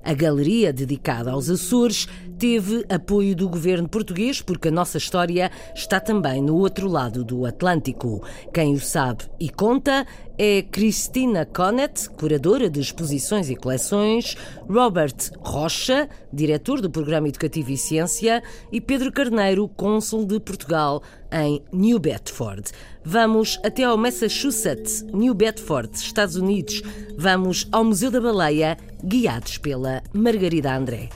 [0.09, 2.07] A galeria dedicada aos Açores
[2.39, 7.45] teve apoio do governo português, porque a nossa história está também no outro lado do
[7.45, 8.23] Atlântico.
[8.53, 14.37] Quem o sabe e conta é Cristina Connet, curadora de exposições e coleções,
[14.69, 21.61] Robert Rocha, diretor do Programa Educativo e Ciência, e Pedro Carneiro, cônsul de Portugal em
[21.73, 22.71] New Bedford.
[23.03, 26.81] Vamos até ao Massachusetts, New Bedford, Estados Unidos.
[27.17, 31.09] Vamos ao Museu da Baleia, guiados pela Margarida André.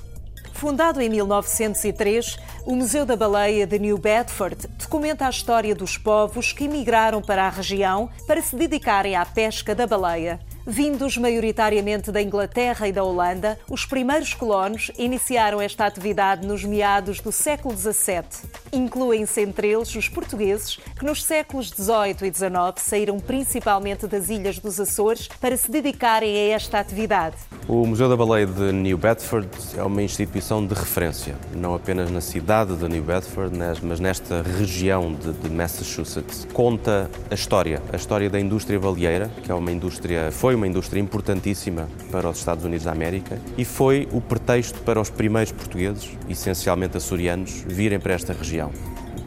[0.54, 6.54] Fundado em 1903, o Museu da Baleia de New Bedford documenta a história dos povos
[6.54, 10.40] que emigraram para a região para se dedicarem à pesca da baleia.
[10.66, 17.20] Vindos maioritariamente da Inglaterra e da Holanda, os primeiros colonos iniciaram esta atividade nos meados
[17.20, 18.24] do século XVII.
[18.72, 24.58] Incluem-se entre eles os portugueses, que nos séculos XVIII e XIX saíram principalmente das ilhas
[24.58, 27.36] dos Açores para se dedicarem a esta atividade.
[27.68, 32.22] O Museu da Baleia de New Bedford é uma instituição de referência, não apenas na
[32.22, 36.48] cidade de New Bedford, mas nesta região de, Massachusetts.
[36.54, 41.00] Conta a história, a história da indústria baleeira, que é uma indústria, foi uma indústria
[41.00, 46.12] importantíssima para os Estados Unidos da América e foi o pretexto para os primeiros portugueses,
[46.30, 48.72] essencialmente açorianos, virem para esta região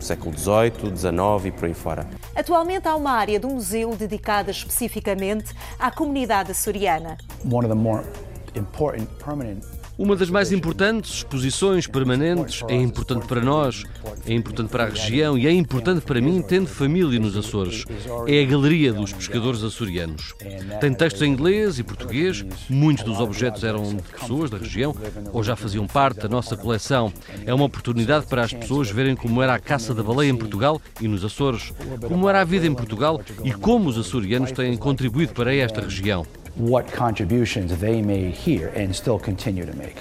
[0.00, 2.06] século XVIII, XIX e por aí fora.
[2.34, 7.16] Atualmente há uma área do museu dedicada especificamente à comunidade açoriana.
[7.44, 8.04] One of the more
[8.54, 9.64] important permanent
[9.98, 13.82] uma das mais importantes exposições permanentes, é importante para nós,
[14.26, 17.84] é importante para a região e é importante para mim, tendo família nos Açores.
[18.26, 20.34] É a Galeria dos Pescadores Açorianos.
[20.80, 24.94] Tem textos em inglês e português, muitos dos objetos eram de pessoas da região
[25.32, 27.12] ou já faziam parte da nossa coleção.
[27.46, 30.80] É uma oportunidade para as pessoas verem como era a caça da baleia em Portugal
[31.00, 31.72] e nos Açores,
[32.06, 36.26] como era a vida em Portugal e como os açorianos têm contribuído para esta região.
[36.58, 39.96] What contributions they made here and still continue to make.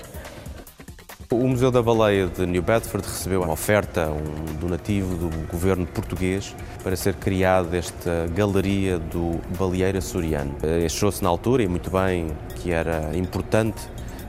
[1.29, 6.55] O Museu da Baleia de New Bedford recebeu uma oferta, um donativo do governo português
[6.81, 10.55] para ser criada esta galeria do baleeiro açoriano.
[10.85, 13.81] Achou-se na altura, e muito bem, que era importante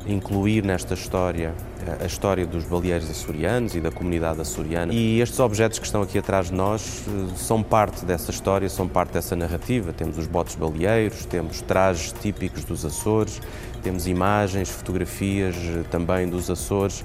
[0.05, 1.55] incluir nesta história
[2.01, 4.93] a história dos baleeiros açorianos e da comunidade açoriana.
[4.93, 8.89] E estes objetos que estão aqui atrás de nós eh, são parte dessa história, são
[8.89, 9.93] parte dessa narrativa.
[9.93, 13.41] Temos os botes baleeiros, temos trajes típicos dos Açores,
[13.83, 17.05] temos imagens, fotografias eh, também dos Açores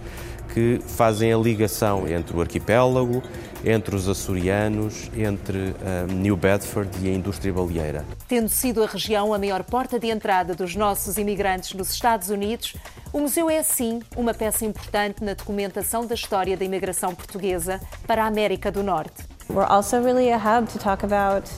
[0.54, 3.24] que fazem a ligação entre o arquipélago,
[3.64, 8.06] entre os açorianos, entre uh, New Bedford e a indústria baleeira.
[8.28, 12.76] Tendo sido a região a maior porta de entrada dos nossos imigrantes nos Estados Unidos,
[13.14, 18.24] o museu é, sim, uma peça importante na documentação da história da imigração portuguesa para
[18.24, 19.24] a América do Norte.
[19.50, 21.50] We're also really a hub to talk about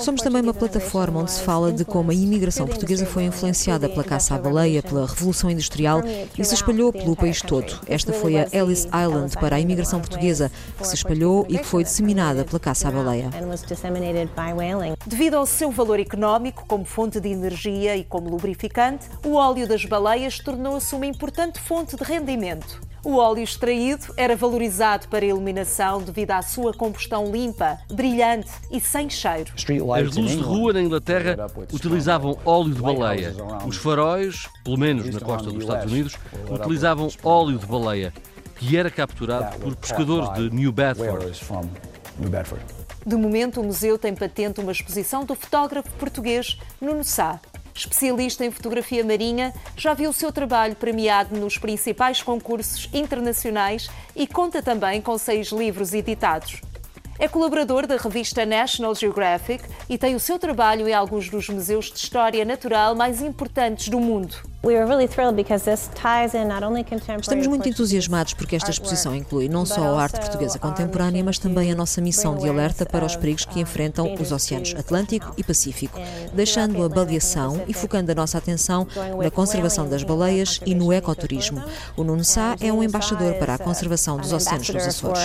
[0.00, 4.04] Somos também uma plataforma onde se fala de como a imigração portuguesa foi influenciada pela
[4.04, 6.02] caça à baleia, pela Revolução Industrial
[6.38, 7.80] e se espalhou pelo país todo.
[7.86, 11.82] Esta foi a Ellis Island para a imigração portuguesa, que se espalhou e que foi
[11.82, 13.30] disseminada pela caça à baleia.
[15.06, 19.84] Devido ao seu valor económico como fonte de energia e como lubrificante, o óleo das
[19.84, 22.80] baleias tornou-se uma importante fonte de rendimento.
[23.06, 28.80] O óleo extraído era valorizado para a iluminação devido à sua combustão limpa, brilhante e
[28.80, 29.52] sem cheiro.
[29.54, 33.32] As luzes de rua na Inglaterra utilizavam óleo de baleia.
[33.64, 36.16] Os faróis, pelo menos na costa dos Estados Unidos,
[36.50, 38.12] utilizavam óleo de baleia,
[38.56, 41.30] que era capturado por pescadores de New Bedford.
[43.06, 47.38] De momento, o museu tem patente uma exposição do fotógrafo português Nuno Sá,
[47.76, 54.26] especialista em fotografia marinha, já viu o seu trabalho premiado nos principais concursos internacionais e
[54.26, 56.60] conta também com seis livros editados.
[57.18, 61.86] É colaborador da revista National Geographic e tem o seu trabalho em alguns dos museus
[61.86, 64.36] de história natural mais importantes do mundo.
[67.20, 71.70] Estamos muito entusiasmados porque esta exposição inclui não só a arte portuguesa contemporânea, mas também
[71.70, 76.00] a nossa missão de alerta para os perigos que enfrentam os oceanos Atlântico e Pacífico,
[76.34, 78.88] deixando a baleação e focando a nossa atenção
[79.22, 81.62] na conservação das baleias e no ecoturismo.
[81.96, 85.20] O Nuno Sá é um embaixador para a conservação dos oceanos dos Açores.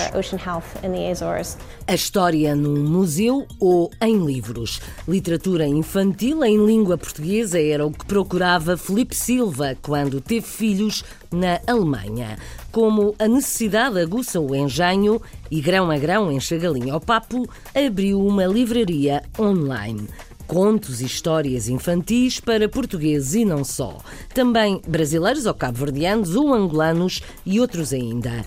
[1.84, 4.80] A história num museu ou em livros.
[5.08, 9.31] Literatura infantil em língua portuguesa era o que procurava Felipe Silva
[9.80, 12.38] quando teve filhos na Alemanha.
[12.70, 18.24] Como a necessidade aguça o engenho e grão a grão enche a ao papo, abriu
[18.24, 20.08] uma livraria online
[20.52, 23.98] contos e histórias infantis para portugueses e não só.
[24.34, 28.44] Também brasileiros ou cabo-verdianos ou angolanos e outros ainda.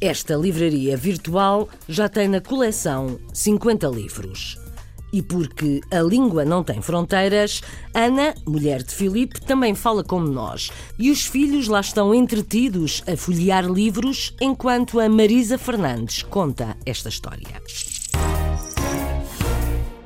[0.00, 4.67] Esta livraria virtual já tem na coleção 50 livros.
[5.12, 7.62] E porque a língua não tem fronteiras,
[7.94, 10.70] Ana, mulher de Filipe, também fala como nós.
[10.98, 17.08] E os filhos lá estão entretidos a folhear livros enquanto a Marisa Fernandes conta esta
[17.08, 17.62] história.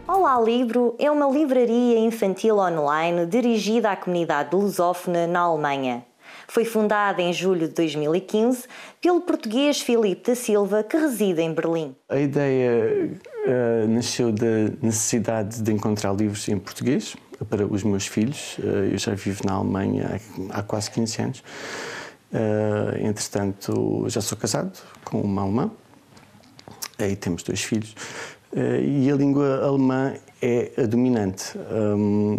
[0.06, 6.04] Olá Livro é uma livraria infantil online dirigida à comunidade lusófona na Alemanha.
[6.52, 8.64] Foi fundada em julho de 2015
[9.00, 11.96] pelo português Filipe da Silva, que reside em Berlim.
[12.10, 17.16] A ideia uh, nasceu da necessidade de encontrar livros em português
[17.48, 18.58] para os meus filhos.
[18.58, 21.38] Uh, eu já vivo na Alemanha há, há quase 15 anos.
[22.30, 25.70] Uh, entretanto, já sou casado com uma alemã.
[26.98, 27.94] Aí temos dois filhos.
[28.54, 31.56] E a língua alemã é a dominante.
[31.70, 32.38] Um,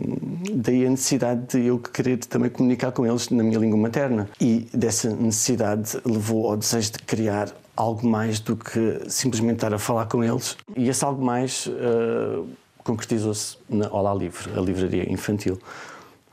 [0.55, 4.29] daí a necessidade de eu querer também comunicar com eles na minha língua materna.
[4.39, 9.79] E dessa necessidade levou ao desejo de criar algo mais do que simplesmente estar a
[9.79, 10.57] falar com eles.
[10.75, 12.45] E esse algo mais uh,
[12.83, 15.57] concretizou-se na Olá Livre, a livraria infantil.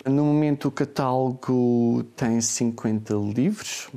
[0.05, 3.89] No momento, o catálogo tem 50 livros,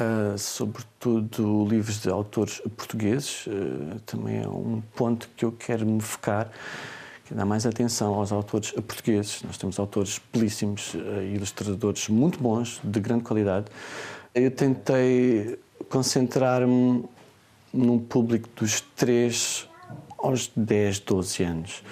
[0.00, 3.46] Uh, sobretudo livros de autores portugueses.
[3.46, 6.50] Uh, também é um ponto que eu quero me focar,
[7.26, 9.42] que dá mais atenção aos autores portugueses.
[9.42, 13.66] Nós temos autores belíssimos, uh, ilustradores muito bons, de grande qualidade.
[14.34, 15.58] Eu tentei
[15.90, 17.04] concentrar-me
[17.70, 19.68] num público dos 3
[20.16, 21.82] aos 10, 12 anos.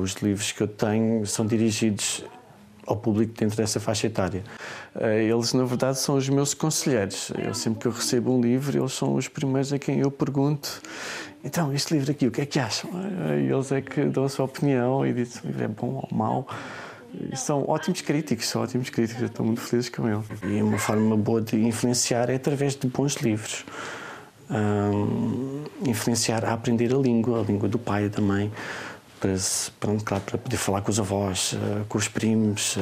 [0.00, 2.24] os livros que eu tenho são dirigidos
[2.86, 4.44] ao público dentro dessa faixa etária.
[4.98, 7.32] Eh, eles, na verdade, são os meus conselheiros.
[7.36, 10.80] Eu, sempre que eu recebo um livro, eles são os primeiros a quem eu pergunto
[11.46, 12.90] então, este livro aqui, o que é que acham?
[13.38, 16.08] E eles é que dão a sua opinião e dizem se o livro é bom
[16.10, 16.48] ou mau.
[17.32, 20.26] E são ótimos críticos, são ótimos críticos, eu estou muito feliz com eles.
[20.42, 23.64] E uma forma boa de influenciar é através de bons livros.
[24.50, 28.50] Um, influenciar a aprender a língua, a língua do pai e da mãe,
[29.26, 32.80] para, pronto, claro, para poder falar com os avós, uh, com os primos, uh,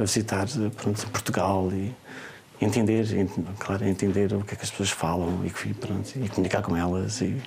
[0.00, 0.46] a visitar
[0.76, 1.94] pronto, Portugal e
[2.60, 3.06] entender,
[3.58, 7.20] claro, entender o que é que as pessoas falam e, pronto, e comunicar com elas.
[7.20, 7.40] E...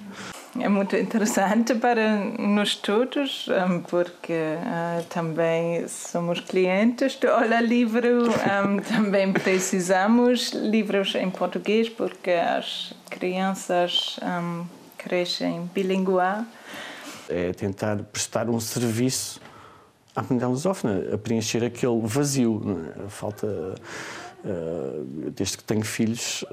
[0.60, 3.48] É muito interessante para nós todos,
[3.90, 12.32] porque uh, também somos clientes do Olha Livro, um, também precisamos livros em português, porque
[12.32, 14.66] as crianças um,
[14.98, 16.44] crescem bilingual.
[17.30, 19.40] É tentar prestar um serviço
[20.16, 22.62] à comunidade lusófona, a preencher aquele vazio,
[23.06, 23.10] é?
[23.10, 23.76] falta
[24.46, 25.02] eh,
[25.36, 26.44] desde que tenho filhos,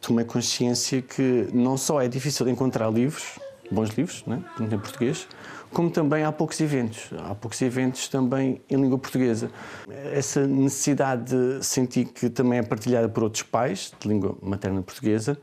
[0.00, 3.38] tomei consciência que não só é difícil encontrar livros,
[3.70, 5.26] bons livros, né, em português,
[5.72, 7.10] como também há poucos eventos.
[7.18, 9.50] Há poucos eventos também em língua portuguesa.
[10.12, 15.36] Essa necessidade de sentir que também é partilhada por outros pais de língua materna portuguesa,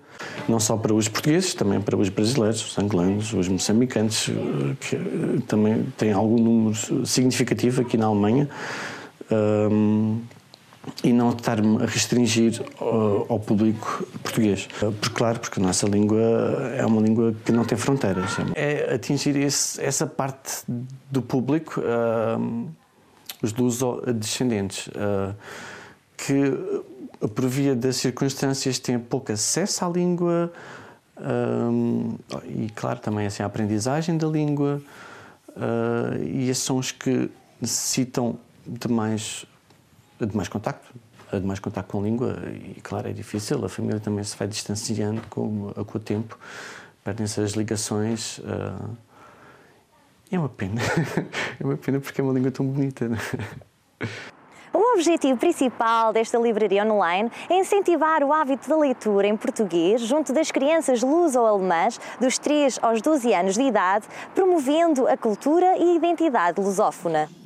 [0.48, 4.96] não só para os portugueses, também para os brasileiros, os angolanos, os moçambicanos, eh, que
[4.96, 5.00] eh,
[5.48, 8.50] também têm algum número significativo aqui na Alemanha.
[9.32, 10.20] Um,
[11.04, 14.68] e não estar-me a restringir ao, ao, público português.
[14.80, 16.20] Porque, claro, porque a nossa língua
[16.76, 18.36] é uma língua que não tem fronteiras.
[18.56, 20.64] É atingir esse, essa parte
[21.10, 22.68] do público, uh,
[23.44, 24.90] os luso-descendentes,
[26.18, 26.84] que,
[27.28, 30.52] por via das circunstâncias, têm pouco acesso à língua
[31.18, 34.82] uh, e, claro, também assim, a aprendizagem da língua.
[36.22, 39.46] e esses são os que necessitam de mais
[40.28, 40.94] de mais contacto,
[41.32, 42.38] de mais contacto com a língua
[42.76, 43.64] e, claro, é difícil.
[43.64, 46.38] A família também se vai distanciando com, com o tempo,
[47.04, 48.40] perdem-se as ligações.
[48.40, 48.98] Uh,
[50.32, 50.82] é uma pena.
[51.60, 53.10] é uma pena porque é uma língua tão bonita.
[54.74, 60.32] O objetivo principal desta livraria online é incentivar o hábito da leitura em português junto
[60.32, 65.94] das crianças luso-alemãs dos 3 aos 12 anos de idade, promovendo a cultura e a
[65.96, 67.41] identidade lusófona.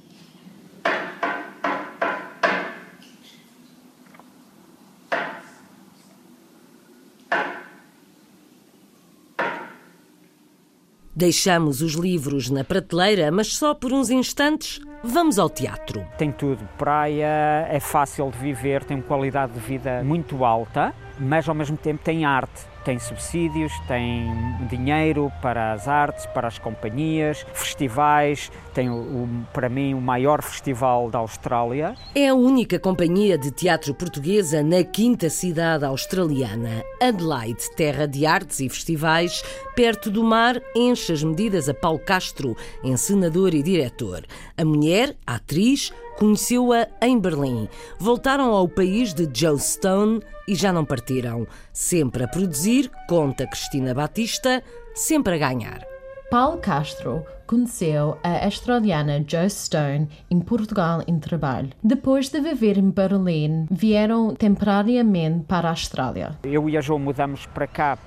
[11.16, 16.06] Deixamos os livros na prateleira, mas só por uns instantes vamos ao teatro.
[16.18, 16.68] Tem tudo.
[16.78, 22.04] Praia, é fácil de viver, tem qualidade de vida muito alta, mas ao mesmo tempo
[22.04, 24.32] tem arte tem subsídios, tem
[24.70, 31.10] dinheiro para as artes, para as companhias, festivais, tem o, para mim o maior festival
[31.10, 31.96] da Austrália.
[32.14, 36.84] É a única companhia de teatro portuguesa na quinta cidade australiana.
[37.02, 39.44] Adelaide, terra de artes e festivais,
[39.76, 44.24] perto do mar, enche as medidas a Paulo Castro, encenador e diretor.
[44.56, 47.68] A mulher, atriz, Conheceu-a em Berlim.
[48.00, 51.46] Voltaram ao país de Joe Stone e já não partiram.
[51.74, 54.64] Sempre a produzir, conta Cristina Batista,
[54.94, 55.86] sempre a ganhar.
[56.32, 61.70] Paulo Castro conheceu a australiana Joe Stone em Portugal em trabalho.
[61.84, 66.38] Depois de viver em Berlim, vieram temporariamente para a Austrália.
[66.44, 67.98] Eu e a Joe mudamos para cá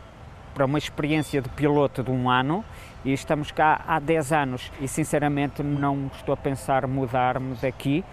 [0.54, 2.64] para uma experiência de piloto de um ano
[3.08, 8.04] e estamos cá há 10 anos e sinceramente não estou a pensar mudar-me daqui.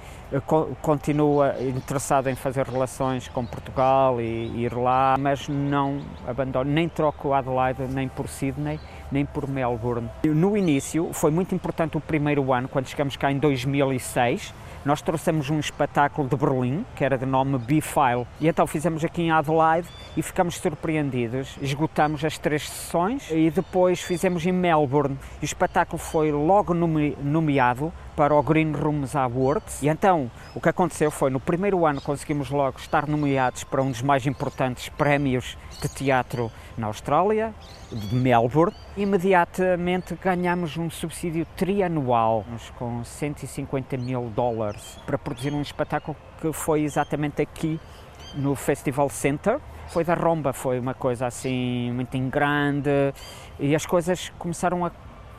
[0.81, 7.33] Continuo interessado em fazer relações com Portugal e ir lá, mas não abandono, nem troco
[7.33, 8.79] Adelaide nem por Sydney,
[9.11, 10.09] nem por Melbourne.
[10.23, 14.53] No início foi muito importante o primeiro ano, quando chegamos cá em 2006,
[14.85, 19.23] nós trouxemos um espetáculo de Berlim, que era de nome B-File, e então fizemos aqui
[19.23, 21.57] em Adelaide e ficamos surpreendidos.
[21.59, 25.17] Esgotamos as três sessões e depois fizemos em Melbourne.
[25.41, 29.81] E o espetáculo foi logo nomeado para o Green Rooms Awards.
[29.81, 33.89] E então, o que aconteceu foi, no primeiro ano conseguimos logo estar nomeados para um
[33.89, 37.53] dos mais importantes prémios de teatro na Austrália,
[37.91, 38.75] de Melbourne.
[38.97, 42.45] Imediatamente ganhamos um subsídio trianual,
[42.77, 47.79] com 150 mil dólares, para produzir um espetáculo que foi exatamente aqui
[48.35, 49.59] no Festival Center.
[49.87, 53.13] Foi da Romba, foi uma coisa assim muito grande
[53.59, 54.91] e as coisas começaram a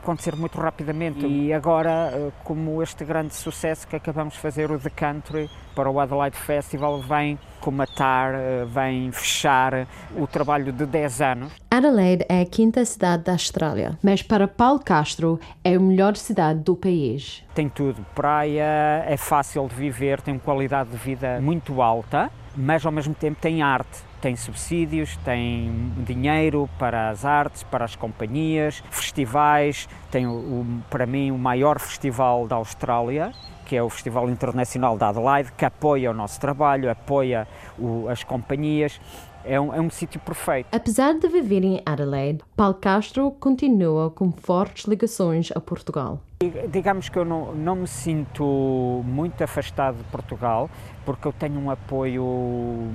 [0.07, 1.27] acontecer muito rapidamente.
[1.27, 5.91] E agora, eh, como este grande sucesso que acabamos de fazer, o The Country, para
[5.91, 11.53] o Adelaide Festival, vem comatar, eh, vem fechar o trabalho de 10 anos.
[11.69, 16.61] Adelaide é a quinta cidade da Austrália, mas para Paulo Castro é a melhor cidade
[16.61, 17.43] do país.
[17.53, 22.93] Tem tudo, praia, é fácil de viver, tem qualidade de vida muito alta, mas ao
[22.93, 29.89] mesmo tempo tem arte tem subsídios, tem dinheiro para as artes, para as companhias, festivais,
[30.11, 33.31] tem o, para mim o maior festival da Austrália,
[33.65, 37.47] que é o Festival Internacional da Adelaide, que apoia o nosso trabalho, apoia
[37.79, 39.01] o, as companhias.
[39.45, 40.67] É um, é um sítio perfeito.
[40.73, 46.21] Apesar de viver em Adelaide, Paulo Castro continua com fortes ligações a Portugal.
[46.69, 50.69] Digamos que eu não, não me sinto muito afastado de Portugal,
[51.05, 52.91] porque eu tenho um apoio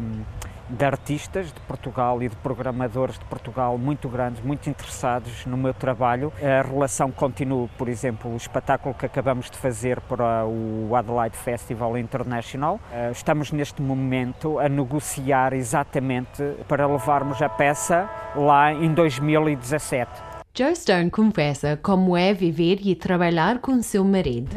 [0.72, 5.74] de artistas de Portugal e de programadores de Portugal muito grandes, muito interessados no meu
[5.74, 6.32] trabalho.
[6.42, 11.98] A relação continua, por exemplo, o espetáculo que acabamos de fazer para o Adelaide Festival
[11.98, 12.80] International.
[12.92, 20.31] Eh, estamos neste momento a negociar exatamente para levarmos a peça lá em 2017.
[20.54, 24.52] Joe Stone confessa como é viver e trabalhar com seu marido.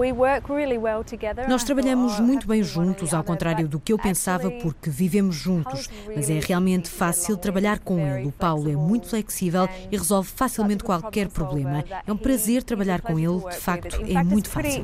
[1.49, 5.89] Nós trabalhamos muito bem juntos, ao contrário do que eu pensava, porque vivemos juntos.
[6.15, 8.27] Mas é realmente fácil trabalhar com ele.
[8.27, 11.85] O Paulo é muito flexível e resolve facilmente qualquer problema.
[12.05, 14.83] É um prazer trabalhar com ele, de facto, é muito fácil.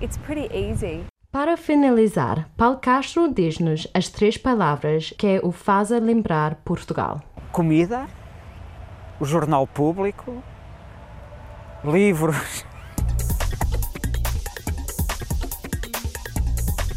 [1.32, 8.06] Para finalizar, Paulo Castro diz-nos as três palavras que o fazem lembrar Portugal: comida,
[9.18, 10.40] o jornal público
[11.84, 12.64] livros.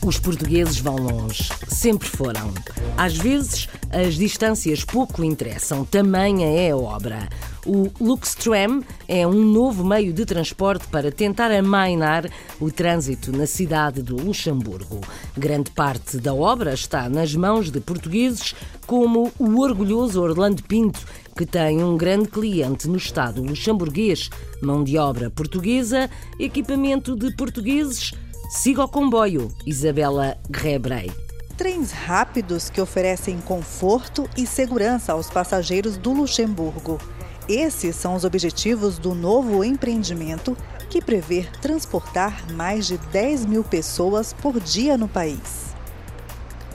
[0.05, 2.53] Os portugueses vão longe, sempre foram.
[2.97, 7.29] Às vezes, as distâncias pouco interessam, tamanha é a obra.
[7.65, 12.25] O Luxtram é um novo meio de transporte para tentar amainar
[12.59, 14.99] o trânsito na cidade do Luxemburgo.
[15.37, 18.53] Grande parte da obra está nas mãos de portugueses
[18.85, 20.99] como o orgulhoso Orlando Pinto,
[21.35, 24.29] que tem um grande cliente no Estado luxemburguês,
[24.61, 26.09] mão de obra portuguesa,
[26.39, 28.11] equipamento de portugueses.
[28.49, 31.11] Siga o comboio, Isabela Guerrebrei.
[31.57, 36.99] Trens rápidos que oferecem conforto e segurança aos passageiros do Luxemburgo.
[37.47, 40.55] Esses são os objetivos do novo empreendimento
[40.89, 45.72] que prevê transportar mais de 10 mil pessoas por dia no país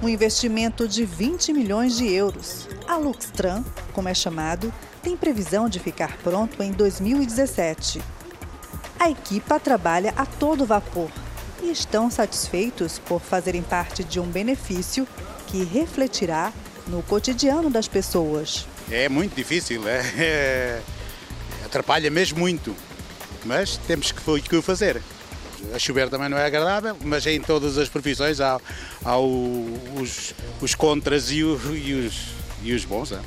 [0.03, 2.69] um investimento de 20 milhões de euros.
[2.87, 4.73] A Luxtran, como é chamado,
[5.03, 8.01] tem previsão de ficar pronto em 2017.
[8.99, 11.11] A equipa trabalha a todo vapor
[11.63, 15.07] e estão satisfeitos por fazerem parte de um benefício
[15.47, 16.53] que refletirá
[16.87, 18.67] no cotidiano das pessoas.
[18.91, 20.83] É muito difícil, é, é
[21.65, 22.75] atrapalha mesmo muito,
[23.45, 25.03] mas temos que o fazer.
[25.75, 28.61] A chover também não é agradável, mas em todas as profissões há,
[29.05, 29.67] há o,
[30.01, 32.29] os, os contras e, o, e, os,
[32.63, 33.13] e os bons.
[33.13, 33.21] É?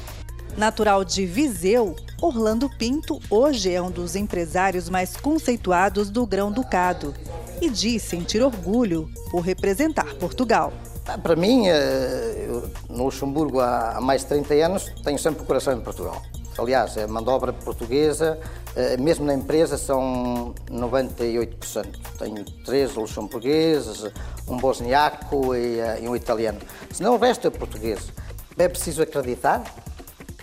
[0.58, 7.14] Natural de Viseu, Orlando Pinto hoje é um dos empresários mais conceituados do Grão-Ducado
[7.62, 10.74] e diz sentir orgulho por representar Portugal.
[11.08, 15.46] Ah, para mim, eh, eu, no Luxemburgo há mais de 30 anos, tenho sempre o
[15.46, 16.22] coração em Portugal.
[16.62, 18.40] Aliás, a mão de obra portuguesa,
[18.76, 22.00] eh, mesmo na empresa, são 98%.
[22.20, 24.12] Tenho três luxemburgueses,
[24.48, 26.60] um bosniaco e, eh, um italiano.
[26.92, 28.14] Senão o resto é português.
[28.60, 29.64] É preciso acreditar,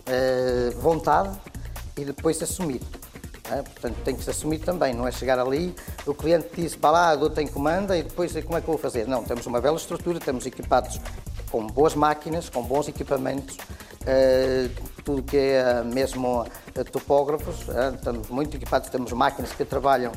[0.06, 1.38] eh, vontade
[1.96, 2.80] e depois assumir.
[3.48, 3.62] É?
[3.62, 5.72] Portanto, tem que se assumir também, não é chegar ali,
[6.04, 8.78] o cliente diz, vá lá, eu tenho comanda e depois como é que eu vou
[8.78, 9.06] fazer?
[9.06, 11.00] Não, temos uma bela estrutura, estamos equipados
[11.50, 13.56] com boas máquinas, com bons equipamentos,
[15.04, 20.12] tudo que é mesmo uh, topógrafos, estamos muito equipados, temos máquinas que trabalham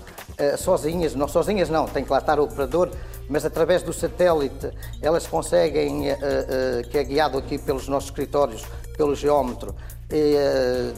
[0.58, 2.90] sozinhas, não sozinhas não, tem que lá estar o operador,
[3.30, 4.72] mas através do satélite
[5.02, 6.06] elas conseguem,
[6.90, 8.66] que é guiado aqui pelos nossos escritórios,
[8.98, 9.76] pelo geómetro,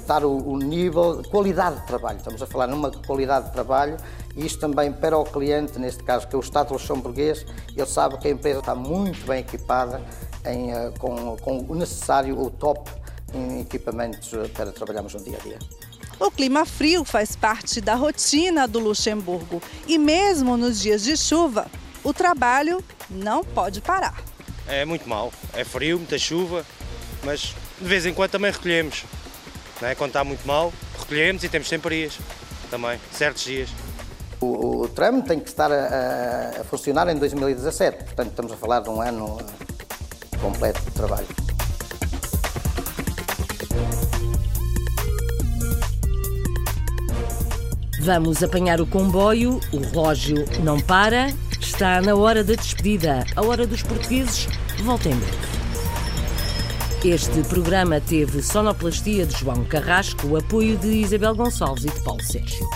[0.08, 2.18] dar o nível, qualidade de trabalho.
[2.18, 3.98] Estamos a falar numa qualidade de trabalho
[4.36, 8.18] e isto também para o cliente, neste caso que é o Estado luxemburguês, ele sabe
[8.18, 10.02] que a empresa está muito bem equipada
[10.46, 12.90] em, com, com o necessário, o top
[13.34, 15.60] em equipamentos para trabalharmos no dia a dia.
[16.20, 21.68] O clima frio faz parte da rotina do Luxemburgo e mesmo nos dias de chuva,
[22.04, 24.24] o trabalho não pode parar.
[24.68, 26.66] É muito mal, é frio, muita chuva,
[27.24, 29.04] mas de vez em quando também recolhemos.
[29.82, 29.96] Não é?
[29.96, 32.18] Quando está muito mal, recolhemos e temos temporias
[32.70, 33.70] também, certos dias.
[34.40, 38.82] O, o tram tem que estar a, a, funcionar em 2017, portanto estamos a falar
[38.82, 39.38] de um ano
[40.44, 41.28] completo de trabalho.
[48.02, 53.26] Vamos apanhar o comboio, o relógio não para, está na hora da despedida.
[53.38, 54.50] A hora dos portugueses
[54.84, 55.10] volta.
[57.06, 62.68] Este programa teve sonoplastia de João Carrasco, apoio de Isabel Gonçalves e de Paulo Sérgio.